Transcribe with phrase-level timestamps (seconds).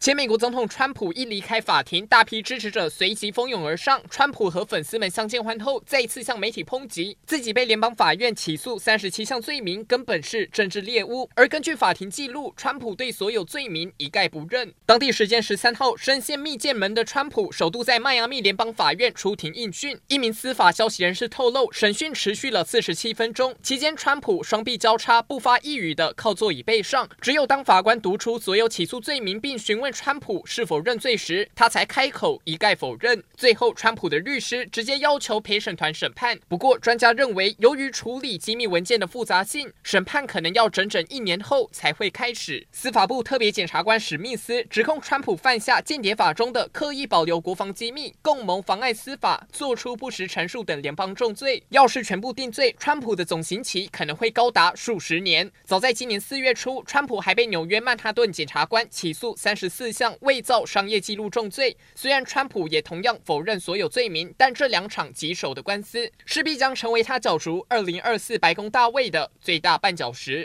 [0.00, 4.00] 前美国总统川普一离开法庭，大批支持者随即蜂拥而上。
[4.08, 11.28] 川普和粉丝们相见欢后，再一次向媒体抨击自己被联邦法院起诉三十七项罪名，根本是政治猎巫。
[11.34, 14.72] 而根据法庭记录，川普对所有罪名一概不认。
[14.86, 19.98] 当地时间十三号，深陷密件门的川普首度在迈阿密联邦法院出庭应讯。
[20.06, 27.08] 一名司法消息人士透露，审讯持续了四十七分钟，期间川普双臂交叉，不发一语的靠座椅背上。
[27.20, 29.87] 只有当法官读出所有起诉罪名，并询问。
[29.92, 33.22] 川普是否认罪时，他才开口一概否认。
[33.36, 36.38] 最后，川普的律师直接要求陪审团审判。
[36.48, 42.66] 不过，专家认为，由于处理机密文件的复杂性，审判可能要整整一年后才会开始。
[42.72, 51.62] 司法部特别检察官史密斯指控川普犯下间谍法中的刻意保留国防机密、共谋妨碍司法、做出不实陈述等联邦重罪。
[51.70, 55.50] 要是全部定罪，川普的总刑期可能会高达数十年。
[55.64, 70.44] 早在今年四月初，川普还被纽约曼哈顿检察官起诉三十四项伪造商业记录重罪，虽然川普也同样否认所有罪名，但这两场棘手的官司势必将成为他角逐二零二四白宫大位的最大绊脚石。